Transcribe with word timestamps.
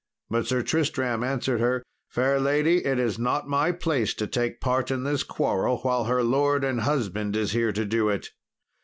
But 0.31 0.47
Sir 0.47 0.63
Tristram 0.63 1.23
answered 1.23 1.59
her, 1.59 1.83
"Fair 2.09 2.39
lady, 2.39 2.83
it 2.83 2.97
is 2.97 3.19
not 3.19 3.47
my 3.47 3.71
place 3.71 4.15
to 4.15 4.25
take 4.25 4.59
part 4.59 4.89
in 4.89 5.03
this 5.03 5.21
quarrel 5.21 5.77
while 5.83 6.05
her 6.05 6.23
lord 6.23 6.63
and 6.63 6.81
husband 6.81 7.35
is 7.35 7.51
here 7.51 7.71
to 7.71 7.85
do 7.85 8.09
it. 8.09 8.29